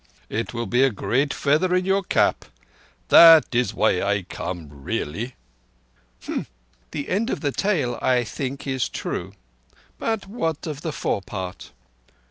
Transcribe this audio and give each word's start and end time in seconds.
It 0.29 0.51
will 0.51 0.65
be 0.65 0.81
a 0.81 0.89
great 0.89 1.31
feather 1.31 1.75
in 1.75 1.85
your 1.85 2.01
cap. 2.01 2.45
That 3.09 3.45
is 3.53 3.75
why 3.75 4.01
I 4.01 4.23
come 4.23 4.67
really." 4.83 5.35
"Humph! 6.23 6.49
The 6.89 7.07
end 7.07 7.29
of 7.29 7.41
the 7.41 7.51
tale, 7.51 7.99
I 8.01 8.23
think, 8.23 8.65
is 8.65 8.89
true; 8.89 9.33
but 9.99 10.25
what 10.25 10.65
of 10.65 10.81
the 10.81 10.91
fore 10.91 11.21
part?" 11.21 11.69